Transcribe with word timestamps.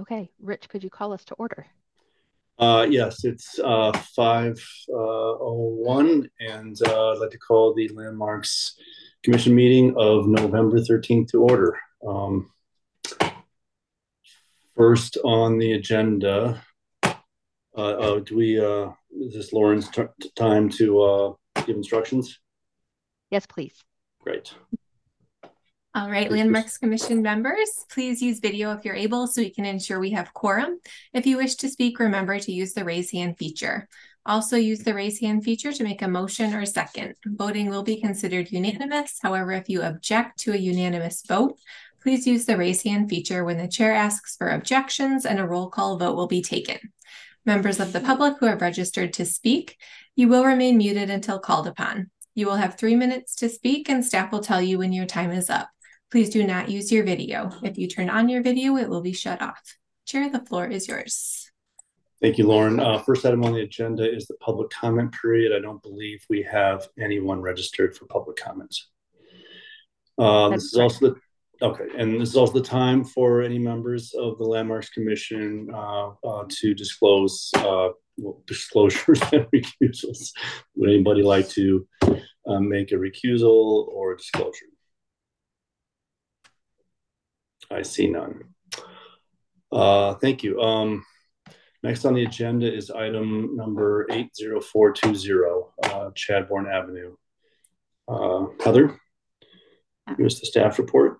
Okay, 0.00 0.30
Rich, 0.40 0.68
could 0.68 0.82
you 0.82 0.90
call 0.90 1.12
us 1.12 1.24
to 1.26 1.34
order? 1.34 1.66
Uh, 2.58 2.86
yes, 2.88 3.24
it's 3.24 3.58
uh, 3.58 3.92
5:01, 4.16 6.28
and 6.40 6.76
uh, 6.86 7.12
I'd 7.12 7.18
like 7.18 7.30
to 7.30 7.38
call 7.38 7.74
the 7.74 7.88
Landmarks 7.88 8.76
Commission 9.22 9.54
meeting 9.54 9.94
of 9.96 10.26
November 10.26 10.78
13th 10.78 11.28
to 11.32 11.42
order. 11.42 11.78
Um, 12.06 12.50
First 14.76 15.18
on 15.24 15.58
the 15.58 15.74
agenda, 15.74 16.60
uh, 17.04 17.14
uh, 17.76 18.18
do 18.18 18.36
we, 18.36 18.58
uh, 18.58 18.90
is 19.12 19.34
this 19.34 19.52
Lauren's 19.52 19.88
t- 19.88 20.02
time 20.34 20.68
to 20.70 21.00
uh, 21.00 21.32
give 21.64 21.76
instructions? 21.76 22.40
Yes, 23.30 23.46
please. 23.46 23.84
Great. 24.20 24.52
All 25.96 26.10
right, 26.10 26.28
Landmarks 26.28 26.76
Commission 26.76 27.22
members, 27.22 27.84
please 27.88 28.20
use 28.20 28.40
video 28.40 28.72
if 28.72 28.84
you're 28.84 28.96
able 28.96 29.28
so 29.28 29.40
we 29.40 29.50
can 29.50 29.64
ensure 29.64 30.00
we 30.00 30.10
have 30.10 30.34
quorum. 30.34 30.80
If 31.12 31.24
you 31.24 31.36
wish 31.36 31.54
to 31.56 31.68
speak, 31.68 32.00
remember 32.00 32.36
to 32.36 32.50
use 32.50 32.72
the 32.72 32.84
raise 32.84 33.12
hand 33.12 33.38
feature. 33.38 33.88
Also 34.26 34.56
use 34.56 34.80
the 34.80 34.92
raise 34.92 35.20
hand 35.20 35.44
feature 35.44 35.72
to 35.72 35.84
make 35.84 36.02
a 36.02 36.08
motion 36.08 36.52
or 36.52 36.66
second. 36.66 37.14
Voting 37.24 37.68
will 37.68 37.84
be 37.84 38.00
considered 38.00 38.50
unanimous. 38.50 39.20
However, 39.22 39.52
if 39.52 39.68
you 39.68 39.82
object 39.82 40.40
to 40.40 40.52
a 40.52 40.56
unanimous 40.56 41.22
vote, 41.28 41.60
please 42.02 42.26
use 42.26 42.44
the 42.44 42.56
raise 42.56 42.82
hand 42.82 43.08
feature 43.08 43.44
when 43.44 43.58
the 43.58 43.68
chair 43.68 43.94
asks 43.94 44.36
for 44.36 44.48
objections 44.48 45.24
and 45.24 45.38
a 45.38 45.46
roll 45.46 45.70
call 45.70 45.96
vote 45.96 46.16
will 46.16 46.26
be 46.26 46.42
taken. 46.42 46.78
Members 47.46 47.78
of 47.78 47.92
the 47.92 48.00
public 48.00 48.34
who 48.40 48.46
have 48.46 48.62
registered 48.62 49.12
to 49.12 49.24
speak, 49.24 49.78
you 50.16 50.26
will 50.26 50.44
remain 50.44 50.76
muted 50.76 51.08
until 51.08 51.38
called 51.38 51.68
upon. 51.68 52.10
You 52.34 52.46
will 52.46 52.56
have 52.56 52.76
three 52.76 52.96
minutes 52.96 53.36
to 53.36 53.48
speak 53.48 53.88
and 53.88 54.04
staff 54.04 54.32
will 54.32 54.40
tell 54.40 54.60
you 54.60 54.78
when 54.78 54.92
your 54.92 55.06
time 55.06 55.30
is 55.30 55.48
up. 55.48 55.68
Please 56.14 56.30
do 56.30 56.46
not 56.46 56.68
use 56.68 56.92
your 56.92 57.02
video. 57.02 57.50
If 57.64 57.76
you 57.76 57.88
turn 57.88 58.08
on 58.08 58.28
your 58.28 58.40
video, 58.40 58.76
it 58.76 58.88
will 58.88 59.00
be 59.00 59.12
shut 59.12 59.42
off. 59.42 59.76
Chair, 60.06 60.30
the 60.30 60.38
floor 60.38 60.64
is 60.64 60.86
yours. 60.86 61.50
Thank 62.22 62.38
you, 62.38 62.46
Lauren. 62.46 62.78
Uh, 62.78 62.98
First 62.98 63.26
item 63.26 63.42
on 63.42 63.52
the 63.52 63.62
agenda 63.62 64.08
is 64.08 64.24
the 64.26 64.36
public 64.36 64.70
comment 64.70 65.12
period. 65.20 65.50
I 65.52 65.58
don't 65.60 65.82
believe 65.82 66.24
we 66.30 66.40
have 66.42 66.86
anyone 67.00 67.40
registered 67.40 67.96
for 67.96 68.06
public 68.06 68.36
comments. 68.36 68.90
Uh, 70.16 70.50
This 70.50 70.66
is 70.66 70.76
also 70.76 71.16
the, 71.60 71.66
okay, 71.66 71.86
and 71.98 72.20
this 72.20 72.28
is 72.28 72.36
also 72.36 72.60
the 72.60 72.62
time 72.62 73.02
for 73.02 73.42
any 73.42 73.58
members 73.58 74.14
of 74.14 74.38
the 74.38 74.44
Landmarks 74.44 74.90
Commission 74.90 75.68
uh, 75.74 76.10
uh, 76.24 76.44
to 76.48 76.74
disclose 76.74 77.50
uh, 77.56 77.88
well, 78.18 78.40
disclosures 78.46 79.20
and 79.32 79.48
recusals. 79.52 80.30
Would 80.76 80.90
anybody 80.90 81.24
like 81.24 81.48
to 81.48 81.88
uh, 82.46 82.60
make 82.60 82.92
a 82.92 82.94
recusal 82.94 83.88
or 83.88 84.12
a 84.12 84.16
disclosure? 84.16 84.66
I 87.70 87.82
see 87.82 88.08
none. 88.08 88.44
Uh, 89.72 90.14
Thank 90.14 90.42
you. 90.42 90.60
Um, 90.60 91.04
Next 91.84 92.06
on 92.06 92.14
the 92.14 92.24
agenda 92.24 92.74
is 92.74 92.90
item 92.90 93.54
number 93.56 94.06
80420, 94.10 95.64
uh, 95.84 96.10
Chadbourne 96.12 96.66
Avenue. 96.66 97.14
Uh, 98.08 98.46
Heather, 98.64 98.98
here's 100.16 100.40
the 100.40 100.46
staff 100.46 100.78
report. 100.78 101.18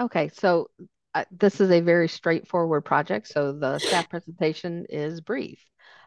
Okay, 0.00 0.28
so 0.34 0.70
uh, 1.14 1.24
this 1.30 1.60
is 1.60 1.70
a 1.70 1.78
very 1.78 2.08
straightforward 2.08 2.84
project, 2.84 3.28
so 3.28 3.52
the 3.52 3.78
staff 3.78 4.10
presentation 4.10 4.86
is 4.88 5.20
brief. 5.20 5.64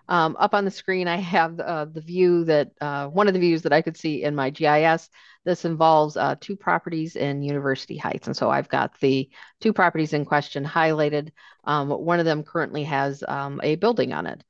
Um, 0.10 0.38
up 0.40 0.54
on 0.54 0.66
the 0.66 0.72
screen, 0.72 1.08
I 1.08 1.18
have 1.18 1.60
uh, 1.60 1.86
the 1.86 2.02
view 2.02 2.46
that 2.46 2.72
uh, 2.80 3.08
one 3.08 3.28
of 3.28 3.34
the 3.34 3.40
views 3.40 3.62
that 3.64 3.74
I 3.74 3.82
could 3.82 3.98
see 3.98 4.24
in 4.24 4.36
my 4.36 4.50
GIS. 4.50 5.10
This 5.44 5.66
involves 5.66 6.18
uh, 6.18 6.36
two 6.40 6.56
properties 6.56 7.16
in 7.16 7.42
University 7.42 7.98
Heights, 7.98 8.28
and 8.28 8.36
so 8.36 8.50
I've 8.50 8.70
got 8.70 9.00
the 9.00 9.30
two 9.60 9.74
properties 9.74 10.14
in 10.14 10.26
question 10.26 10.66
highlighted. 10.66 11.32
Um, 11.64 11.90
one 11.90 12.20
of 12.20 12.26
them 12.26 12.44
currently 12.44 12.84
has 12.84 13.24
um, 13.28 13.60
a 13.64 13.76
building 13.76 14.14
on 14.14 14.28
it. 14.28 14.44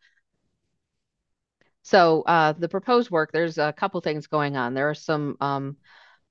So 1.83 2.23
uh, 2.23 2.53
the 2.53 2.67
proposed 2.67 3.09
work, 3.09 3.31
there's 3.31 3.57
a 3.57 3.73
couple 3.73 4.01
things 4.01 4.27
going 4.27 4.57
on. 4.57 4.73
There 4.73 4.89
are 4.89 4.95
some 4.95 5.37
um, 5.39 5.77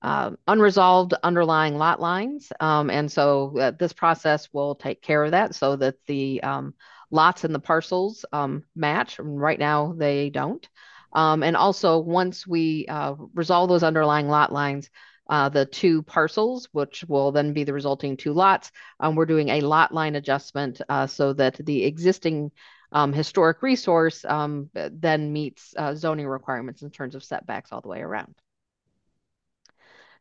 uh, 0.03 0.33
unresolved 0.47 1.15
underlying 1.23 1.79
lot 1.79 2.01
lines. 2.01 2.53
Um, 2.61 2.91
and 2.91 3.11
so 3.11 3.57
uh, 3.59 3.71
this 3.71 3.93
process 3.93 4.53
will 4.53 4.75
take 4.75 5.01
care 5.03 5.25
of 5.25 5.31
that 5.31 5.55
so 5.55 5.77
that 5.77 5.97
the 6.07 6.43
um, 6.43 6.75
lots 7.11 7.45
and 7.45 7.55
the 7.55 7.61
parcels 7.61 8.25
um, 8.33 8.65
match. 8.75 9.19
Right 9.19 9.59
now, 9.59 9.95
they 9.97 10.31
don't. 10.31 10.67
Um, 11.13 11.43
and 11.43 11.57
also, 11.57 11.99
once 11.99 12.47
we 12.47 12.87
uh, 12.89 13.15
resolve 13.35 13.69
those 13.69 13.83
underlying 13.83 14.29
lot 14.29 14.53
lines, 14.53 14.91
uh, 15.29 15.49
the 15.49 15.67
two 15.67 16.03
parcels, 16.03 16.69
which 16.73 17.05
will 17.09 17.33
then 17.33 17.53
be 17.53 17.65
the 17.65 17.73
resulting 17.73 18.17
two 18.17 18.33
lots, 18.33 18.71
um, 19.01 19.17
we're 19.17 19.27
doing 19.27 19.49
a 19.49 19.61
lot 19.61 19.93
line 19.93 20.15
adjustment 20.15 20.81
uh, 20.89 21.07
so 21.07 21.33
that 21.33 21.57
the 21.65 21.85
existing 21.85 22.53
um, 22.93 23.13
historic 23.13 23.63
resource 23.63 24.25
um, 24.25 24.71
then 24.75 25.33
meets 25.33 25.75
uh, 25.77 25.95
zoning 25.95 26.27
requirements 26.27 26.83
in 26.83 26.91
terms 26.91 27.15
of 27.15 27.25
setbacks 27.25 27.73
all 27.73 27.81
the 27.81 27.89
way 27.89 28.01
around. 28.01 28.35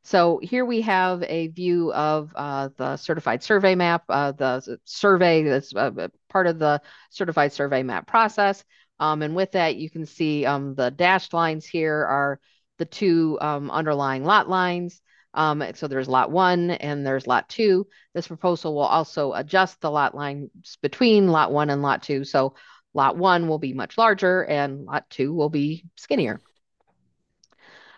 So 0.06 0.40
here 0.44 0.66
we 0.66 0.82
have 0.82 1.24
a 1.24 1.48
view 1.48 1.92
of 1.92 2.32
uh, 2.36 2.70
the 2.78 2.96
certified 2.96 3.42
survey 3.42 3.74
map, 3.74 4.04
uh, 4.08 4.34
the 4.34 4.78
survey 4.86 5.42
that's 5.42 5.76
uh, 5.76 6.10
part 6.30 6.46
of 6.46 6.60
the 6.60 6.80
certified 7.10 7.54
survey 7.54 7.82
map 7.82 8.06
process. 8.06 8.64
Um, 9.00 9.24
and 9.24 9.36
with 9.36 9.54
that, 9.54 9.78
you 9.78 9.90
can 9.90 10.06
see 10.06 10.46
um, 10.46 10.76
the 10.76 10.92
dashed 10.92 11.34
lines 11.34 11.66
here 11.66 12.06
are 12.06 12.40
the 12.78 12.86
two 12.86 13.40
um, 13.42 13.72
underlying 13.72 14.24
lot 14.24 14.48
lines. 14.48 15.02
Um, 15.34 15.64
so 15.74 15.88
there's 15.88 16.08
lot 16.08 16.30
one 16.30 16.70
and 16.70 17.04
there's 17.04 17.26
lot 17.26 17.50
two. 17.50 17.88
This 18.14 18.28
proposal 18.28 18.76
will 18.76 18.84
also 18.84 19.34
adjust 19.34 19.82
the 19.82 19.90
lot 19.90 20.14
lines 20.14 20.78
between 20.84 21.30
lot 21.30 21.52
one 21.52 21.72
and 21.72 21.82
lot 21.82 22.04
two. 22.04 22.26
So 22.26 22.54
lot 22.94 23.18
one 23.18 23.48
will 23.48 23.60
be 23.60 23.74
much 23.74 23.98
larger 23.98 24.44
and 24.44 24.86
lot 24.86 25.10
two 25.10 25.34
will 25.34 25.50
be 25.50 25.86
skinnier. 25.96 26.42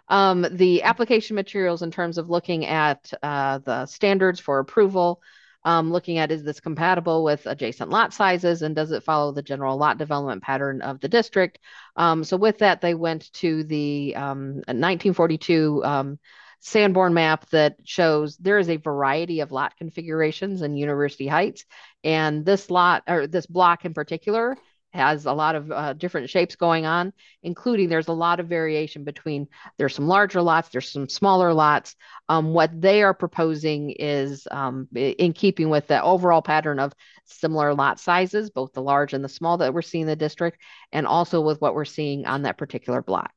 Um, 0.09 0.45
the 0.51 0.83
application 0.83 1.35
materials 1.35 1.81
in 1.81 1.91
terms 1.91 2.17
of 2.17 2.29
looking 2.29 2.65
at 2.65 3.11
uh, 3.21 3.59
the 3.59 3.85
standards 3.85 4.39
for 4.39 4.59
approval, 4.59 5.21
um, 5.63 5.91
looking 5.91 6.17
at 6.17 6.31
is 6.31 6.43
this 6.43 6.61
compatible 6.61 7.23
with 7.23 7.45
adjacent 7.45 7.89
lot 7.89 8.13
sizes 8.13 8.61
and 8.61 8.75
does 8.75 8.91
it 8.91 9.03
follow 9.03 9.33
the 9.33 9.41
general 9.41 9.77
lot 9.77 9.97
development 9.97 10.41
pattern 10.41 10.81
of 10.81 11.01
the 11.01 11.09
district? 11.09 11.59
Um, 11.95 12.23
so 12.23 12.37
with 12.37 12.59
that, 12.59 12.79
they 12.79 12.93
went 12.93 13.31
to 13.33 13.63
the 13.63 14.13
1942 14.13 15.81
um, 15.83 15.91
um, 15.91 16.19
Sanborn 16.59 17.13
map 17.13 17.47
that 17.51 17.75
shows 17.83 18.35
there 18.37 18.57
is 18.57 18.69
a 18.69 18.77
variety 18.77 19.41
of 19.41 19.51
lot 19.51 19.77
configurations 19.77 20.61
in 20.63 20.75
University 20.75 21.27
Heights. 21.27 21.65
And 22.03 22.45
this 22.45 22.71
lot 22.71 23.03
or 23.07 23.27
this 23.27 23.45
block 23.45 23.85
in 23.85 23.93
particular 23.93 24.57
has 24.93 25.25
a 25.25 25.33
lot 25.33 25.55
of 25.55 25.71
uh, 25.71 25.93
different 25.93 26.29
shapes 26.29 26.55
going 26.55 26.85
on, 26.85 27.13
including 27.43 27.89
there's 27.89 28.07
a 28.07 28.13
lot 28.13 28.39
of 28.39 28.47
variation 28.47 29.03
between 29.03 29.47
there's 29.77 29.95
some 29.95 30.07
larger 30.07 30.41
lots, 30.41 30.69
there's 30.69 30.91
some 30.91 31.09
smaller 31.09 31.53
lots. 31.53 31.95
Um, 32.29 32.53
what 32.53 32.79
they 32.79 33.03
are 33.03 33.13
proposing 33.13 33.91
is 33.91 34.47
um, 34.49 34.87
in 34.95 35.33
keeping 35.33 35.69
with 35.69 35.87
the 35.87 36.01
overall 36.01 36.41
pattern 36.41 36.79
of 36.79 36.93
similar 37.25 37.73
lot 37.73 37.99
sizes, 37.99 38.49
both 38.49 38.73
the 38.73 38.81
large 38.81 39.13
and 39.13 39.23
the 39.23 39.29
small 39.29 39.57
that 39.57 39.73
we're 39.73 39.81
seeing 39.81 40.03
in 40.03 40.07
the 40.07 40.15
district, 40.15 40.59
and 40.91 41.05
also 41.05 41.41
with 41.41 41.61
what 41.61 41.75
we're 41.75 41.85
seeing 41.85 42.25
on 42.25 42.43
that 42.43 42.57
particular 42.57 43.01
block. 43.01 43.31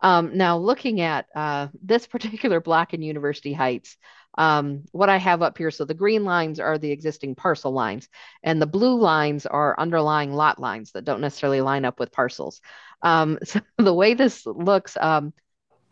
Um, 0.00 0.36
now, 0.36 0.58
looking 0.58 1.00
at 1.00 1.26
uh, 1.34 1.68
this 1.80 2.06
particular 2.06 2.60
block 2.60 2.92
in 2.92 3.02
University 3.02 3.52
Heights, 3.52 3.96
um, 4.38 4.84
what 4.92 5.08
I 5.08 5.18
have 5.18 5.42
up 5.42 5.58
here, 5.58 5.70
so 5.70 5.84
the 5.84 5.94
green 5.94 6.24
lines 6.24 6.58
are 6.58 6.78
the 6.78 6.90
existing 6.90 7.34
parcel 7.34 7.72
lines, 7.72 8.08
and 8.42 8.60
the 8.60 8.66
blue 8.66 8.98
lines 8.98 9.46
are 9.46 9.78
underlying 9.78 10.32
lot 10.32 10.58
lines 10.58 10.92
that 10.92 11.04
don't 11.04 11.20
necessarily 11.20 11.60
line 11.60 11.84
up 11.84 12.00
with 12.00 12.12
parcels. 12.12 12.60
Um, 13.02 13.38
so 13.44 13.60
the 13.78 13.94
way 13.94 14.14
this 14.14 14.46
looks, 14.46 14.96
um, 14.98 15.32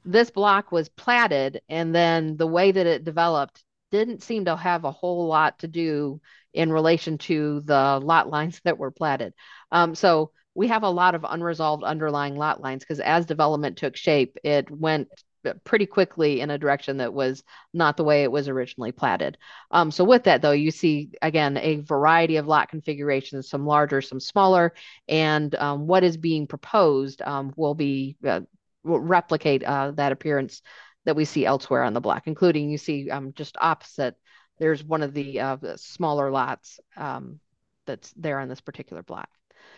this 0.05 0.31
block 0.31 0.73
was 0.73 0.89
platted, 0.89 1.61
and 1.69 1.95
then 1.95 2.37
the 2.37 2.47
way 2.47 2.73
that 2.73 2.87
it 2.87 3.05
developed 3.05 3.63
didn't 3.91 4.23
seem 4.23 4.45
to 4.47 4.57
have 4.57 4.85
a 4.85 4.93
whole 4.93 5.27
lot 5.27 5.59
to 5.59 5.69
do 5.69 6.21
in 6.55 6.73
relation 6.73 7.19
to 7.19 7.61
the 7.65 8.01
lot 8.03 8.29
lines 8.29 8.61
that 8.65 8.79
were 8.79 8.91
platted. 8.91 9.35
Um, 9.71 9.95
so 9.95 10.33
we 10.55 10.69
have 10.69 10.83
a 10.83 10.91
lot 10.91 11.15
of 11.15 11.25
unresolved 11.29 11.85
underlying 11.85 12.37
lot 12.37 12.61
lines 12.61 12.83
because 12.83 13.01
as 13.01 13.27
development 13.27 13.77
took 13.77 13.97
shape, 13.97 14.37
it 14.43 14.71
went 14.71 15.09
pretty 15.65 15.87
quickly 15.87 16.41
in 16.41 16.51
a 16.51 16.59
direction 16.59 16.99
that 16.99 17.13
was 17.13 17.43
not 17.73 17.97
the 17.97 18.05
way 18.05 18.23
it 18.23 18.33
was 18.33 18.49
originally 18.49 18.93
platted. 18.93 19.39
Um, 19.71 19.91
so 19.91 20.05
with 20.05 20.25
that 20.25 20.43
though, 20.43 20.53
you 20.53 20.71
see 20.71 21.11
again 21.23 21.57
a 21.57 21.77
variety 21.77 22.37
of 22.37 22.47
lot 22.47 22.69
configurations, 22.69 23.49
some 23.49 23.67
larger, 23.67 24.01
some 24.01 24.21
smaller, 24.21 24.75
and 25.09 25.55
um, 25.55 25.87
what 25.87 26.05
is 26.05 26.17
being 26.17 26.47
proposed 26.47 27.23
um, 27.23 27.53
will 27.57 27.75
be 27.75 28.17
uh, 28.27 28.41
will 28.85 29.01
replicate 29.01 29.63
uh, 29.65 29.93
that 29.93 30.13
appearance 30.13 30.63
that 31.05 31.17
we 31.17 31.25
see 31.25 31.47
elsewhere 31.47 31.83
on 31.83 31.95
the 31.95 32.01
block, 32.01 32.27
including 32.27 32.71
you 32.71 32.79
see 32.79 33.11
um, 33.11 33.33
just 33.35 33.57
opposite. 33.61 34.17
There's 34.59 34.85
one 34.85 35.03
of 35.03 35.15
the, 35.15 35.41
uh, 35.41 35.57
the 35.57 35.79
smaller 35.79 36.31
lots 36.31 36.81
um, 36.97 37.41
that's 37.87 38.13
there 38.13 38.39
on 38.39 38.49
this 38.49 38.61
particular 38.61 39.03
block. 39.03 39.29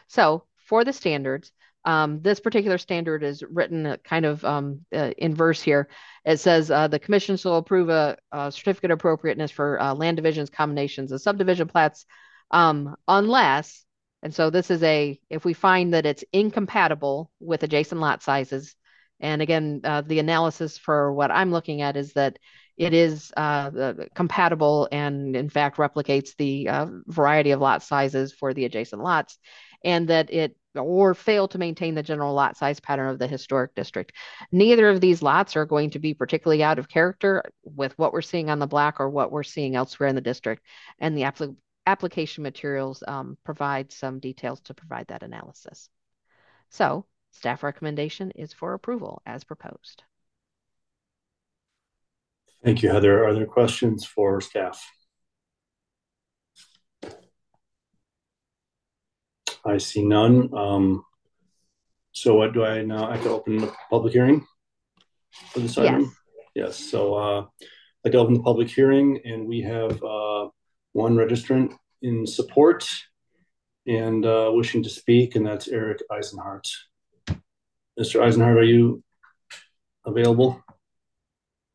So 0.09 0.45
for 0.57 0.85
the 0.85 0.93
standards, 0.93 1.53
Um, 1.85 2.21
this 2.23 2.39
particular 2.41 2.79
standard 2.79 3.23
is 3.25 3.43
written 3.43 3.97
kind 4.05 4.25
of 4.25 4.45
um, 4.45 4.85
uh, 4.95 5.11
in 5.19 5.35
verse 5.35 5.61
here. 5.61 5.89
It 6.25 6.39
says 6.39 6.71
uh, 6.71 6.89
the 6.89 6.99
commission 6.99 7.37
shall 7.37 7.57
approve 7.57 7.89
a, 7.89 8.17
a 8.31 8.53
certificate 8.53 8.93
of 8.93 8.99
appropriateness 8.99 9.51
for 9.51 9.81
uh, 9.81 9.95
land 9.95 10.17
divisions, 10.17 10.51
combinations, 10.51 11.11
and 11.11 11.21
subdivision 11.21 11.69
plats, 11.69 12.07
um, 12.53 12.95
unless, 13.09 13.85
and 14.23 14.33
so 14.33 14.51
this 14.51 14.71
is 14.71 14.83
a, 14.85 15.19
if 15.29 15.45
we 15.45 15.55
find 15.55 15.95
that 15.95 16.07
it's 16.07 16.25
incompatible 16.33 17.31
with 17.41 17.65
adjacent 17.65 18.01
lot 18.01 18.23
sizes, 18.23 18.77
and 19.19 19.43
again, 19.43 19.81
uh, 19.85 20.03
the 20.03 20.19
analysis 20.19 20.79
for 20.79 21.13
what 21.13 21.31
I'm 21.31 21.51
looking 21.51 21.81
at 21.81 21.97
is 21.97 22.13
that 22.13 22.39
it 22.77 22.95
is 22.95 23.33
uh, 23.37 23.93
compatible 24.15 24.89
and 24.91 25.37
in 25.37 25.49
fact 25.49 25.77
replicates 25.77 26.35
the 26.37 26.69
uh, 26.69 26.87
variety 27.07 27.51
of 27.51 27.61
lot 27.61 27.83
sizes 27.83 28.33
for 28.33 28.55
the 28.55 28.65
adjacent 28.65 29.03
lots 29.03 29.39
and 29.85 30.09
that 30.09 30.33
it 30.33 30.57
or 30.75 31.15
fail 31.15 31.49
to 31.49 31.59
maintain 31.59 31.95
the 31.95 32.03
general 32.03 32.35
lot 32.35 32.57
size 32.57 32.81
pattern 32.81 33.09
of 33.09 33.19
the 33.19 33.27
historic 33.27 33.75
district. 33.75 34.13
Neither 34.51 34.89
of 34.89 35.01
these 35.01 35.23
lots 35.23 35.57
are 35.57 35.67
going 35.67 35.91
to 35.91 35.99
be 35.99 36.15
particularly 36.15 36.63
out 36.63 36.79
of 36.79 36.89
character 36.89 37.43
with 37.65 37.97
what 37.99 38.13
we're 38.13 38.23
seeing 38.23 38.51
on 38.51 38.59
the 38.59 38.67
black 38.67 39.01
or 39.01 39.11
what 39.11 39.33
we're 39.33 39.43
seeing 39.43 39.77
elsewhere 39.77 40.09
in 40.09 40.15
the 40.15 40.21
district. 40.21 40.63
And 40.99 41.17
the 41.17 41.53
application 41.87 42.43
materials 42.43 43.03
um, 43.07 43.37
provide 43.45 43.93
some 43.93 44.19
details 44.19 44.61
to 44.63 44.75
provide 44.75 45.09
that 45.09 45.23
analysis. 45.23 45.89
So 46.71 47.07
staff 47.33 47.63
recommendation 47.63 48.31
is 48.33 48.53
for 48.53 48.75
approval 48.75 49.23
as 49.27 49.45
proposed. 49.45 50.03
Thank 52.65 52.83
you, 52.83 52.91
Heather. 52.91 53.27
Are 53.27 53.35
there 53.35 53.47
questions 53.47 54.07
for 54.07 54.41
staff? 54.41 54.89
I 59.73 59.79
see 59.79 60.05
none. 60.05 60.51
Um, 60.55 61.05
so 62.13 62.35
what 62.35 62.53
do 62.53 62.65
I 62.65 62.83
now? 62.83 63.09
I 63.09 63.17
have 63.17 63.25
to 63.25 63.31
open 63.31 63.57
the 63.59 63.73
public 63.91 64.13
hearing 64.13 64.47
for 65.51 65.61
this 65.61 65.79
item? 65.79 66.03
Yes. 66.03 66.13
Yes, 66.55 66.77
so 66.77 67.15
uh, 67.15 67.41
I'd 67.41 68.05
like 68.05 68.13
to 68.13 68.19
open 68.19 68.35
the 68.35 68.43
public 68.43 68.69
hearing 68.69 69.21
and 69.25 69.49
we 69.49 69.63
have 69.63 70.03
uh, 70.03 70.49
one 70.93 71.17
registrant 71.17 71.73
in 72.03 72.27
support 72.27 72.87
and 73.87 74.25
uh, 74.27 74.51
wishing 74.53 74.83
to 74.83 74.91
speak, 74.91 75.35
and 75.35 75.47
that's 75.47 75.69
Eric 75.69 76.03
Eisenhart. 76.11 76.69
Mr. 77.99 78.21
Eisenhart, 78.21 78.57
are 78.57 78.63
you 78.63 79.03
available? 80.05 80.63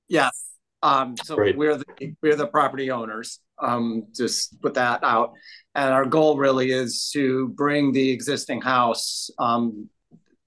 Yes. 0.07 0.51
Um, 0.81 1.15
so 1.23 1.35
Great. 1.35 1.57
we're 1.57 1.77
the 1.77 2.15
we're 2.21 2.35
the 2.35 2.47
property 2.47 2.91
owners. 2.91 3.39
Um, 3.59 4.07
just 4.15 4.61
put 4.61 4.75
that 4.75 5.03
out, 5.03 5.33
and 5.73 5.91
our 5.93 6.05
goal 6.05 6.37
really 6.37 6.71
is 6.71 7.09
to 7.13 7.49
bring 7.49 7.91
the 7.91 8.11
existing 8.11 8.61
house 8.61 9.31
um, 9.39 9.89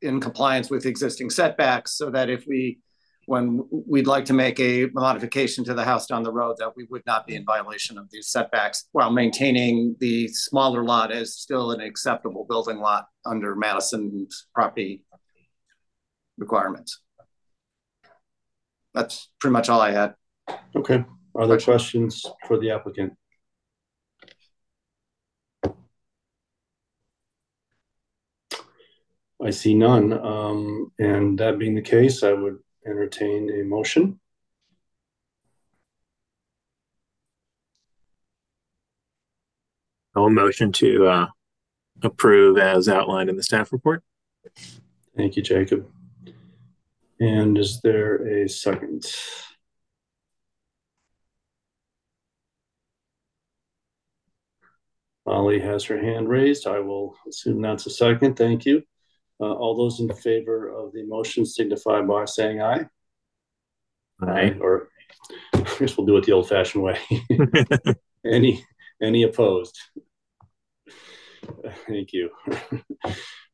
in 0.01 0.21
compliance 0.21 0.71
with 0.71 0.87
existing 0.87 1.31
setbacks, 1.31 1.93
so 1.93 2.11
that 2.11 2.31
if 2.31 2.45
we 2.47 2.79
when 3.27 3.65
we'd 3.71 4.09
like 4.09 4.25
to 4.25 4.33
make 4.33 4.59
a 4.59 4.87
modification 4.93 5.63
to 5.65 5.73
the 5.73 5.85
house 5.85 6.07
down 6.07 6.25
the 6.25 6.33
road, 6.33 6.57
that 6.59 6.75
we 6.77 6.85
would 6.91 7.07
not 7.07 7.29
be 7.29 7.37
in 7.37 7.45
violation 7.45 7.97
of 7.97 8.11
these 8.11 8.29
setbacks 8.29 8.89
while 8.91 9.13
maintaining 9.13 9.95
the 10.01 10.27
smaller 10.27 10.83
lot 10.83 11.13
as 11.13 11.35
still 11.37 11.71
an 11.71 11.81
acceptable 11.81 12.45
building 12.49 12.79
lot 12.79 13.07
under 13.25 13.55
Madison's 13.55 14.49
property 14.53 15.05
requirements. 16.39 17.01
That's 18.95 19.31
pretty 19.39 19.53
much 19.53 19.69
all 19.69 19.81
I 19.81 19.93
had. 19.93 20.15
Okay, 20.75 21.05
are 21.35 21.47
there 21.47 21.59
questions 21.59 22.27
for 22.47 22.59
the 22.59 22.71
applicant? 22.71 23.15
I 29.43 29.51
see 29.51 29.75
none, 29.75 30.13
um, 30.13 30.93
and 30.99 31.39
that 31.39 31.59
being 31.59 31.75
the 31.75 31.81
case, 31.81 32.23
I 32.23 32.33
would 32.33 32.59
entertain 32.87 33.51
a 33.51 33.65
motion. 33.65 34.21
I'll 40.15 40.29
motion 40.29 40.73
to 40.73 41.07
uh, 41.07 41.27
approve 42.03 42.59
as 42.59 42.89
outlined 42.89 43.31
in 43.31 43.37
the 43.37 43.43
staff 43.43 43.73
report. 43.73 44.03
Thank 45.17 45.37
you, 45.37 45.43
Jacob. 45.43 45.87
And 47.19 47.57
is 47.57 47.81
there 47.81 48.27
a 48.27 48.49
second? 48.49 49.07
Molly 55.31 55.61
has 55.61 55.85
her 55.85 55.97
hand 55.97 56.29
raised. 56.29 56.67
I 56.67 56.81
will 56.81 57.15
assume 57.29 57.63
that's 57.63 57.87
a 57.87 57.91
second. 57.91 58.35
Thank 58.35 58.67
you. 58.67 58.83
Uh, 59.41 59.53
all 59.53 59.77
those 59.77 60.01
in 60.01 60.13
favor 60.13 60.69
of 60.69 60.93
the 60.93 61.05
motion 61.05 61.47
signify 61.47 62.01
by 62.01 62.25
saying 62.25 62.61
aye. 62.61 62.87
Aye. 64.23 64.57
Or 64.61 64.89
I 65.55 65.61
guess 65.79 65.97
we'll 65.97 66.09
do 66.09 66.17
it 66.17 66.25
the 66.27 66.33
old 66.33 66.49
fashioned 66.49 66.83
way. 66.83 66.99
Any, 68.27 68.67
any 69.01 69.23
opposed? 69.23 69.79
Thank 71.87 72.13
you. 72.13 72.31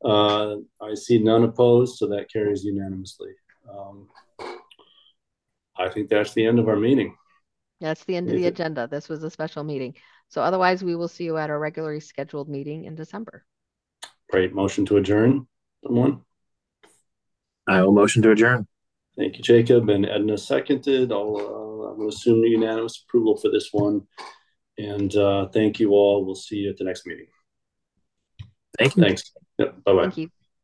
Uh, 0.05 0.56
I 0.81 0.94
see 0.94 1.19
none 1.19 1.44
opposed, 1.44 1.99
so 1.99 2.08
that 2.08 2.32
carries 2.32 2.64
unanimously. 2.64 3.32
Um, 3.70 4.08
I 5.79 5.88
think 5.88 6.08
that's 6.08 6.32
the 6.34 6.46
end 6.46 6.58
of 6.58 6.69
our 6.69 6.76
meeting. 6.76 7.17
That's 7.81 8.05
the 8.05 8.17
end 8.17 8.29
of 8.29 8.34
the 8.34 8.46
agenda. 8.46 8.88
This 8.88 9.08
was 9.08 9.22
a 9.22 9.31
special 9.31 9.62
meeting. 9.62 9.94
So 10.28 10.43
otherwise, 10.43 10.82
we 10.82 10.96
will 10.96 11.08
see 11.08 11.25
you 11.25 11.37
at 11.37 11.50
our 11.50 11.58
regularly 11.58 12.00
scheduled 12.00 12.49
meeting 12.49 12.84
in 12.84 12.94
December. 12.94 13.44
Great, 14.31 14.52
motion 14.52 14.84
to 14.87 14.96
adjourn, 14.96 15.46
someone? 15.84 16.23
I 17.67 17.82
will 17.82 17.93
motion 17.93 18.23
to 18.23 18.32
adjourn. 18.32 18.67
Thank 19.17 19.37
you, 19.37 19.43
Jacob, 19.43 19.88
and 19.88 20.05
Edna 20.05 20.37
seconded. 20.37 21.11
I'll, 21.12 21.37
uh, 21.37 21.90
I'm 21.90 21.96
gonna 21.96 22.08
assume 22.08 22.43
unanimous 22.44 23.02
approval 23.06 23.37
for 23.37 23.50
this 23.50 23.70
one. 23.73 24.02
And, 24.78 25.14
uh, 25.17 25.49
thank 25.49 25.81
you 25.81 25.93
all. 25.93 26.26
We'll 26.26 26.34
see 26.34 26.56
you 26.56 26.70
at 26.70 26.76
the 26.76 26.84
next 26.84 27.06
meeting. 27.06 27.29
Thank 28.79 28.96
you. 28.96 29.02
Thanks. 29.02 29.32
Yep, 29.58 29.84
bye-bye. 29.84 30.02
Thank 30.02 30.17
you. 30.19 30.31